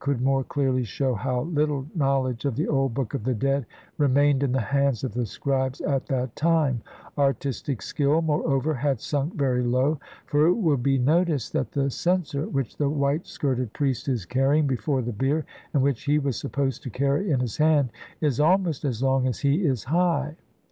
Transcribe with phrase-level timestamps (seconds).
[0.03, 3.63] could more clearly shew how little knowledge of the old Book of the Dead
[3.99, 6.81] remained in the hands of the scribes at that time;
[7.19, 12.47] artistic skill, moreover, had sunk very low, for it will be noticed that the censer
[12.47, 16.35] which the white skirted priest is carry ing before the bier, and which he was
[16.35, 17.91] supposed to carry in his hand,
[18.21, 20.35] is almost as long as he is high